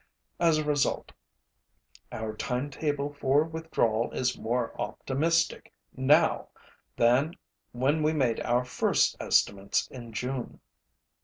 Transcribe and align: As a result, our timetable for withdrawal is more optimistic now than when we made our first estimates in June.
As 0.39 0.57
a 0.57 0.63
result, 0.65 1.11
our 2.11 2.35
timetable 2.35 3.13
for 3.13 3.43
withdrawal 3.43 4.11
is 4.13 4.35
more 4.35 4.73
optimistic 4.81 5.71
now 5.95 6.49
than 6.95 7.35
when 7.71 8.01
we 8.01 8.11
made 8.11 8.39
our 8.39 8.65
first 8.65 9.15
estimates 9.19 9.87
in 9.89 10.11
June. 10.11 10.59